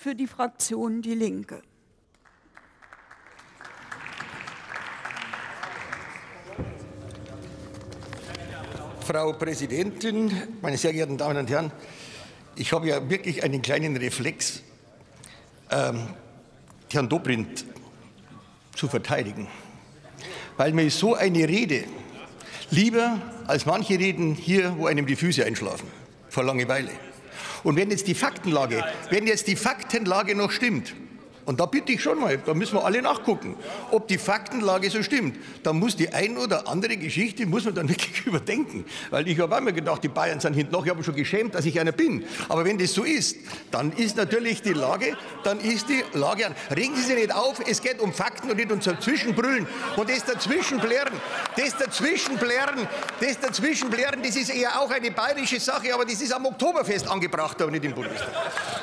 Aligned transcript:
für 0.00 0.14
die 0.14 0.26
Fraktion 0.26 1.02
Die 1.02 1.14
Linke. 1.14 1.60
Frau 9.06 9.34
Präsidentin, 9.34 10.32
meine 10.62 10.78
sehr 10.78 10.94
geehrten 10.94 11.18
Damen 11.18 11.36
und 11.36 11.50
Herren! 11.50 11.70
Ich 12.56 12.72
habe 12.72 12.88
ja 12.88 13.10
wirklich 13.10 13.42
einen 13.42 13.60
kleinen 13.60 13.94
Reflex, 13.98 14.62
ähm, 15.70 16.08
Herrn 16.90 17.08
Dobrindt 17.08 17.66
zu 18.74 18.88
verteidigen, 18.88 19.48
weil 20.56 20.72
mir 20.72 20.90
so 20.90 21.14
eine 21.14 21.46
Rede 21.46 21.84
lieber 22.70 23.20
als 23.46 23.66
manche 23.66 23.98
Reden 23.98 24.34
hier, 24.34 24.78
wo 24.78 24.86
einem 24.86 25.04
die 25.04 25.16
Füße 25.16 25.44
einschlafen 25.44 25.88
vor 26.30 26.44
Langeweile. 26.44 27.09
Und 27.62 27.76
wenn 27.76 27.90
jetzt 27.90 28.06
die 28.06 28.14
Faktenlage, 28.14 28.84
wenn 29.10 29.26
jetzt 29.26 29.46
die 29.46 29.56
Faktenlage 29.56 30.34
noch 30.34 30.50
stimmt, 30.50 30.94
und 31.50 31.58
da 31.58 31.66
bitte 31.66 31.90
ich 31.90 32.00
schon 32.00 32.20
mal, 32.20 32.38
da 32.38 32.54
müssen 32.54 32.76
wir 32.76 32.84
alle 32.84 33.02
nachgucken, 33.02 33.56
ob 33.90 34.06
die 34.06 34.18
Faktenlage 34.18 34.88
so 34.88 35.02
stimmt. 35.02 35.36
Da 35.64 35.72
muss 35.72 35.96
die 35.96 36.12
ein 36.14 36.38
oder 36.38 36.68
andere 36.68 36.96
Geschichte, 36.96 37.44
muss 37.44 37.64
man 37.64 37.74
dann 37.74 37.88
wirklich 37.88 38.24
überdenken. 38.24 38.84
Weil 39.10 39.26
ich 39.26 39.36
habe 39.40 39.56
einmal 39.56 39.72
gedacht, 39.72 40.04
die 40.04 40.08
Bayern 40.08 40.38
sind 40.38 40.54
hinten 40.54 40.70
noch, 40.70 40.84
ich 40.84 40.90
habe 40.90 40.98
mich 40.98 41.06
schon 41.06 41.16
geschämt, 41.16 41.56
dass 41.56 41.64
ich 41.64 41.80
einer 41.80 41.90
bin. 41.90 42.24
Aber 42.48 42.64
wenn 42.64 42.78
das 42.78 42.92
so 42.92 43.02
ist, 43.02 43.36
dann 43.72 43.90
ist 43.94 44.16
natürlich 44.16 44.62
die 44.62 44.74
Lage, 44.74 45.16
dann 45.42 45.58
ist 45.58 45.88
die 45.88 46.04
Lage 46.16 46.46
an. 46.46 46.54
Regen 46.70 46.94
Sie 46.94 47.02
sich 47.02 47.16
nicht 47.16 47.34
auf, 47.34 47.60
es 47.66 47.82
geht 47.82 47.98
um 47.98 48.12
Fakten 48.12 48.48
und 48.48 48.56
nicht 48.56 48.70
um 48.70 48.78
Dazwischenbrüllen. 48.78 49.66
Und 49.96 50.08
das 50.08 50.24
Dazwischenblären, 50.24 51.14
das 51.56 51.76
Dazwischenblären, 51.76 52.86
das 53.20 53.40
Dazwischenblären, 53.40 54.22
das 54.22 54.36
ist 54.36 54.50
eher 54.50 54.80
auch 54.80 54.90
eine 54.92 55.10
bayerische 55.10 55.58
Sache, 55.58 55.92
aber 55.92 56.04
das 56.04 56.20
ist 56.20 56.32
am 56.32 56.46
Oktoberfest 56.46 57.10
angebracht, 57.10 57.60
aber 57.60 57.72
nicht 57.72 57.84
im 57.84 57.92
Bundestag. 57.92 58.30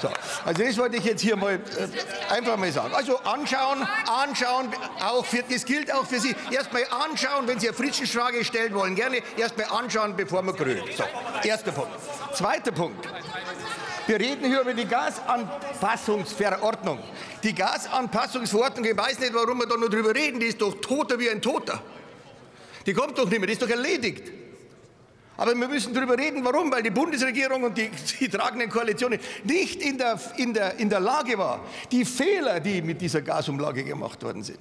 So, 0.00 0.08
also 0.44 0.62
das 0.62 0.78
wollte 0.78 0.96
ich 0.96 1.04
jetzt 1.04 1.22
hier 1.22 1.36
mal 1.36 1.54
äh, 1.54 2.32
einfach 2.32 2.56
mal 2.56 2.70
sagen. 2.70 2.94
Also 2.94 3.18
anschauen, 3.18 3.86
anschauen, 4.06 4.68
auch 5.00 5.24
für, 5.24 5.42
das 5.48 5.64
gilt 5.64 5.92
auch 5.92 6.06
für 6.06 6.20
Sie. 6.20 6.34
Erstmal 6.50 6.84
anschauen, 6.90 7.46
wenn 7.46 7.58
Sie 7.58 7.68
eine 7.68 7.76
Fritzensfrage 7.76 8.44
stellen 8.44 8.74
wollen, 8.74 8.94
gerne 8.94 9.22
erstmal 9.36 9.66
anschauen, 9.66 10.14
bevor 10.16 10.42
man 10.42 10.54
grölt. 10.54 10.84
So, 10.96 11.04
erster 11.42 11.72
Punkt. 11.72 11.90
Zweiter 12.34 12.72
Punkt. 12.72 13.08
Wir 14.06 14.20
reden 14.20 14.46
hier 14.46 14.60
über 14.60 14.74
die 14.74 14.84
Gasanpassungsverordnung. 14.84 16.98
Die 17.42 17.54
Gasanpassungsverordnung, 17.54 18.84
ich 18.84 18.96
weiß 18.96 19.18
nicht, 19.20 19.32
warum 19.32 19.58
wir 19.58 19.66
da 19.66 19.76
nur 19.76 19.88
drüber 19.88 20.14
reden, 20.14 20.40
die 20.40 20.46
ist 20.46 20.60
doch 20.60 20.74
toter 20.80 21.18
wie 21.18 21.30
ein 21.30 21.40
Toter. 21.40 21.80
Die 22.84 22.92
kommt 22.92 23.16
doch 23.16 23.28
nicht 23.28 23.38
mehr, 23.38 23.46
die 23.46 23.54
ist 23.54 23.62
doch 23.62 23.68
erledigt. 23.68 24.43
Aber 25.36 25.54
wir 25.54 25.68
müssen 25.68 25.92
darüber 25.92 26.16
reden, 26.16 26.44
warum, 26.44 26.70
weil 26.70 26.82
die 26.82 26.90
Bundesregierung 26.90 27.64
und 27.64 27.76
die, 27.76 27.90
die 28.20 28.28
tragenden 28.28 28.68
Koalitionen 28.68 29.18
nicht 29.42 29.82
in 29.82 29.98
der, 29.98 30.18
in, 30.36 30.54
der, 30.54 30.78
in 30.78 30.88
der 30.88 31.00
Lage 31.00 31.36
war, 31.36 31.60
die 31.90 32.04
Fehler, 32.04 32.60
die 32.60 32.82
mit 32.82 33.00
dieser 33.00 33.22
Gasumlage 33.22 33.84
gemacht 33.84 34.22
worden 34.22 34.42
sind, 34.42 34.60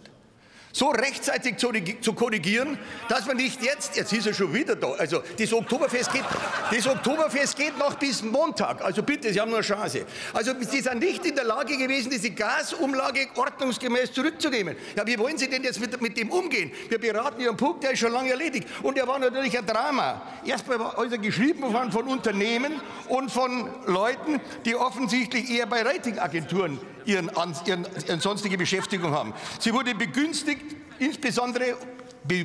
so 0.73 0.89
rechtzeitig 0.89 1.57
zu 1.57 2.13
korrigieren, 2.13 2.79
dass 3.07 3.27
man 3.27 3.37
nicht 3.37 3.61
jetzt, 3.63 3.95
jetzt 3.95 4.11
ist 4.11 4.25
er 4.25 4.33
schon 4.33 4.51
wieder 4.51 4.75
da, 4.75 4.91
also 4.93 5.21
das 5.37 5.53
Oktoberfest 5.53 6.11
geht, 6.11 6.23
das 6.71 6.87
Oktoberfest 6.87 7.55
geht 7.55 7.77
noch 7.77 7.93
bis 7.93 8.23
Montag, 8.23 8.83
also 8.83 9.03
bitte, 9.03 9.31
Sie 9.31 9.39
haben 9.39 9.49
nur 9.49 9.59
eine 9.59 9.67
Chance. 9.67 10.05
Also 10.33 10.51
Sie 10.61 10.81
sind 10.81 10.99
nicht 10.99 11.23
in 11.25 11.35
der 11.35 11.43
Lage 11.43 11.77
gewesen, 11.77 12.09
diese 12.09 12.31
Gasumlage 12.31 13.27
ordnungsgemäß 13.35 14.13
zurückzunehmen. 14.13 14.75
Ja, 14.95 15.05
wie 15.05 15.17
wollen 15.19 15.37
Sie 15.37 15.47
denn 15.47 15.63
jetzt 15.63 15.79
mit, 15.79 16.01
mit 16.01 16.17
dem 16.17 16.31
umgehen? 16.31 16.71
Wir 16.89 16.97
beraten 16.97 17.39
Ihren 17.39 17.55
Punkt, 17.55 17.83
der 17.83 17.91
ist 17.91 17.99
schon 17.99 18.11
lange 18.11 18.31
erledigt. 18.31 18.67
Und 18.81 18.97
er 18.97 19.07
war 19.07 19.19
natürlich 19.19 19.55
ein 19.55 19.65
Drama. 19.67 20.23
Erstmal 20.43 20.79
war 20.79 20.97
also 20.97 21.19
geschrieben 21.19 21.71
worden 21.71 21.91
von 21.91 22.07
Unternehmen 22.07 22.81
und 23.09 23.31
von 23.31 23.69
Leuten, 23.85 24.41
die 24.65 24.75
offensichtlich 24.75 25.51
eher 25.51 25.67
bei 25.67 25.83
Ratingagenturen 25.83 26.79
ihren, 27.05 27.31
ihren, 27.65 27.85
ihren 28.07 28.19
sonstige 28.19 28.57
Beschäftigung 28.57 29.11
haben. 29.11 29.33
Sie 29.59 29.73
wurde 29.73 29.95
begünstigt, 29.95 30.62
insbesondere 30.99 31.77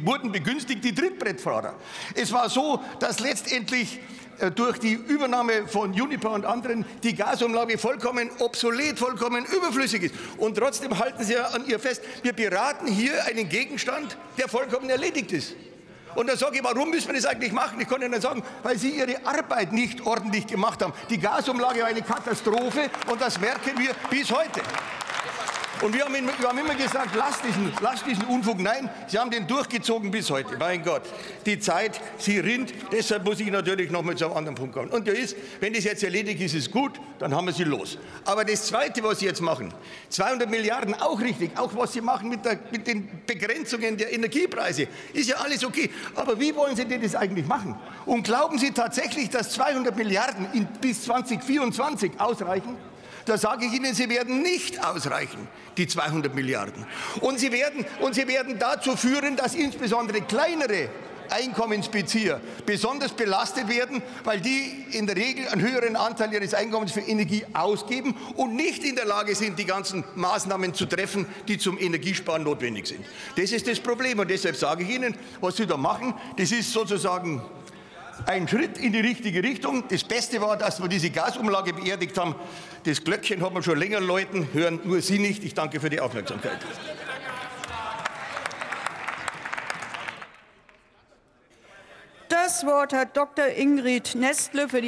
wurden 0.03 0.33
begünstigt 0.33 0.85
die 0.85 0.95
Trittbrettfahrer. 0.95 1.75
Es 2.15 2.33
war 2.33 2.49
so, 2.49 2.83
dass 2.99 3.21
letztendlich 3.21 4.01
äh, 4.41 4.51
durch 4.51 4.79
die 4.79 4.93
Übernahme 4.93 5.67
von 5.67 5.91
Uniper 5.91 6.31
und 6.31 6.45
anderen 6.45 6.85
die 7.03 7.15
Gasumlage 7.15 7.79
vollkommen 7.79 8.31
obsolet, 8.39 8.99
vollkommen 8.99 9.45
überflüssig 9.45 10.05
ist. 10.05 10.15
Und 10.37 10.57
trotzdem 10.57 10.99
halten 10.99 11.25
Sie 11.25 11.37
an 11.37 11.67
ihr 11.67 11.79
fest, 11.79 12.03
wir 12.23 12.33
beraten 12.33 12.87
hier 12.87 13.25
einen 13.27 13.49
Gegenstand, 13.49 14.17
der 14.37 14.49
vollkommen 14.49 14.91
erledigt 14.91 15.33
ist. 15.33 15.55
Und 16.15 16.29
da 16.29 16.37
sage 16.37 16.57
ich, 16.57 16.65
warum 16.65 16.91
müssen 16.91 17.09
wir 17.09 17.15
das 17.15 17.27
eigentlich 17.27 17.53
machen? 17.53 17.81
Ich 17.81 17.89
kann 17.89 18.03
Ihnen 18.03 18.21
sagen, 18.21 18.43
weil 18.63 18.79
Sie 18.79 18.91
Ihre 18.91 19.25
Arbeit 19.25 19.73
nicht 19.73 20.05
ordentlich 20.07 20.47
gemacht 20.47 20.83
haben. 20.83 20.93
Die 21.11 21.19
Gasumlage 21.19 21.81
war 21.81 21.89
eine 21.89 22.03
Katastrophe 22.03 22.91
und 23.11 23.21
das 23.21 23.39
merken 23.39 23.79
wir 23.79 23.91
bis 24.11 24.31
heute. 24.31 24.63
Und 25.81 25.95
wir 25.95 26.05
haben, 26.05 26.15
wir 26.15 26.49
haben 26.49 26.59
immer 26.59 26.75
gesagt, 26.75 27.15
lasst 27.15 27.45
diesen, 27.45 27.73
lasst 27.81 28.05
diesen 28.05 28.25
Unfug. 28.25 28.59
Nein, 28.59 28.91
Sie 29.07 29.17
haben 29.17 29.31
den 29.31 29.47
durchgezogen 29.47 30.11
bis 30.11 30.29
heute. 30.29 30.57
Mein 30.59 30.83
Gott, 30.83 31.03
die 31.47 31.61
Zeit, 31.61 32.01
sie 32.19 32.41
rinnt. 32.41 32.75
Deshalb 32.91 33.25
muss 33.25 33.39
ich 33.39 33.49
natürlich 33.49 33.91
noch 33.91 34.03
mal 34.03 34.17
zu 34.17 34.27
einem 34.27 34.37
anderen 34.37 34.57
Punkt 34.57 34.75
kommen. 34.75 34.91
Und 34.91 35.07
der 35.07 35.17
ist, 35.17 35.37
wenn 35.61 35.73
das 35.73 35.85
jetzt 35.85 36.03
erledigt 36.03 36.41
ist, 36.41 36.55
ist 36.55 36.73
gut, 36.73 37.01
dann 37.21 37.33
haben 37.33 37.47
wir 37.47 37.53
sie 37.53 37.63
los. 37.63 37.97
Aber 38.25 38.45
das 38.45 38.67
Zweite, 38.67 39.05
was 39.05 39.21
Sie 39.21 39.27
jetzt 39.27 39.41
machen, 39.41 39.73
200 40.09 40.51
Milliarden, 40.51 40.95
auch 40.95 41.21
richtig, 41.21 41.57
auch 41.57 41.75
was 41.77 41.93
Sie 41.93 42.01
machen 42.01 42.29
mit, 42.29 42.45
der, 42.45 42.59
mit 42.73 42.87
den 42.87 43.09
Begrenzungen 43.25 43.97
der 43.97 44.13
Energiepreise, 44.13 44.89
ist 45.13 45.29
ja 45.29 45.37
alles 45.37 45.65
okay. 45.65 45.91
Aber 46.17 46.41
wie 46.41 46.55
wollen 46.57 46.75
Sie 46.75 46.85
denn 46.87 47.01
das 47.01 47.15
eigentlich 47.15 47.47
machen? 47.47 47.77
Und 48.05 48.25
glauben 48.25 48.59
Sie 48.59 48.73
tatsächlich, 48.73 49.31
dass 49.31 49.51
200 49.51 49.97
Milliarden 49.97 50.49
in, 50.53 50.67
bis 50.81 51.05
2024 51.05 52.19
ausreichen? 52.19 52.77
Da 53.29 53.37
sage 53.37 53.67
ich 53.67 53.75
Ihnen, 53.75 53.95
sie 53.95 54.09
werden 54.09 54.41
nicht 54.41 54.83
ausreichen, 54.83 55.49
die 55.77 55.87
200 55.87 56.35
Milliarden. 56.35 56.87
Und 57.21 57.39
sie 57.39 57.53
werden, 57.53 57.85
und 58.01 58.15
sie 58.15 58.27
werden 58.27 58.59
dazu 58.59 58.97
führen, 58.97 59.37
dass 59.37 59.55
insbesondere 59.55 60.23
kleinere 60.23 60.89
Einkommensbezieher 61.29 62.41
besonders 62.65 63.13
belastet 63.13 63.69
werden, 63.69 64.03
weil 64.25 64.41
die 64.41 64.87
in 64.93 65.07
der 65.07 65.17
Regel 65.17 65.47
einen 65.49 65.61
höheren 65.61 65.95
Anteil 65.95 66.33
ihres 66.33 66.55
Einkommens 66.55 66.93
für 66.93 67.01
Energie 67.01 67.45
ausgeben 67.53 68.17
und 68.37 68.57
nicht 68.57 68.83
in 68.83 68.97
der 68.97 69.05
Lage 69.05 69.35
sind, 69.35 69.59
die 69.59 69.67
ganzen 69.67 70.05
Maßnahmen 70.15 70.73
zu 70.73 70.87
treffen, 70.87 71.27
die 71.47 71.59
zum 71.59 71.79
Energiesparen 71.79 72.45
notwendig 72.45 72.87
sind. 72.87 73.05
Das 73.37 73.53
ist 73.53 73.67
das 73.67 73.79
Problem 73.79 74.19
und 74.21 74.31
deshalb 74.31 74.57
sage 74.57 74.85
ich 74.85 74.91
Ihnen, 74.91 75.15
was 75.43 75.57
Sie 75.57 75.67
da 75.67 75.77
machen, 75.77 76.15
das 76.39 76.51
ist 76.51 76.73
sozusagen 76.73 77.43
ein 78.27 78.49
Schritt 78.49 78.79
in 78.79 78.93
die 78.93 79.01
richtige 79.01 79.43
Richtung. 79.43 79.85
Das 79.89 80.05
Beste 80.05 80.41
war, 80.41 80.57
dass 80.57 80.81
wir 80.81 80.89
diese 80.89 81.11
Gasumlage 81.11 81.73
beerdigt 81.73 82.17
haben. 82.19 82.35
Das 82.85 83.03
Glöckchen 83.03 83.43
hat 83.43 83.53
man 83.53 83.63
schon 83.63 83.79
länger 83.79 84.01
läuten, 84.01 84.49
hören 84.53 84.81
nur 84.85 85.01
Sie 85.03 85.19
nicht. 85.19 85.45
Ich 85.45 85.55
danke 85.55 85.81
für 85.81 85.91
die 85.91 86.01
Aufmerksamkeit. 86.01 86.59
Das 92.29 92.65
Wort 92.65 92.93
hat 92.93 93.17
Dr. 93.17 93.47
Ingrid 93.47 94.15
Nestle 94.15 94.69
für 94.69 94.81
die 94.81 94.87